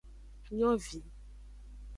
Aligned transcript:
Nyovi. 0.55 0.99